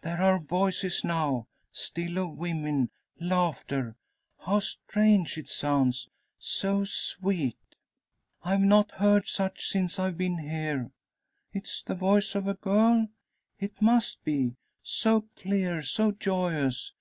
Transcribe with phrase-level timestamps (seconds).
[0.00, 1.46] "There are voices now!
[1.72, 2.88] Still of women!
[3.20, 3.96] Laughter!
[4.46, 6.08] How strange it sounds!
[6.38, 7.58] So sweet!
[8.42, 10.90] I've not heard such since I've been here.
[11.52, 13.08] It's the voice of a girl?
[13.58, 16.94] It must be so clear, so joyous.